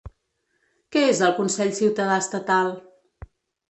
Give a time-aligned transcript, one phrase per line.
[0.95, 2.77] Què és el consell ciutadà estatal?